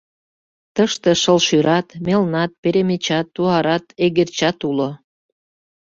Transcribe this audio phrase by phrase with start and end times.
[0.75, 4.89] Тыште шыл шӱрат, мелнат, перемечат, туарат, эгерчат уло.